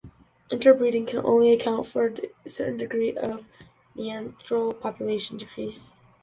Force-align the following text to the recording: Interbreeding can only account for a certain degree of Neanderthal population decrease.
Interbreeding 0.49 1.05
can 1.05 1.19
only 1.23 1.51
account 1.53 1.85
for 1.85 2.11
a 2.43 2.49
certain 2.49 2.75
degree 2.75 3.15
of 3.15 3.45
Neanderthal 3.93 4.73
population 4.73 5.37
decrease. 5.37 5.93